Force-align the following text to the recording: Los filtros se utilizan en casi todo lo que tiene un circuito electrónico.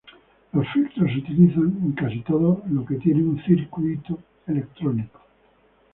Los 0.53 0.67
filtros 0.69 1.11
se 1.11 1.19
utilizan 1.19 1.77
en 1.83 1.91
casi 1.91 2.21
todo 2.21 2.63
lo 2.71 2.83
que 2.83 2.95
tiene 2.95 3.21
un 3.21 3.39
circuito 3.43 4.17
electrónico. 4.47 5.21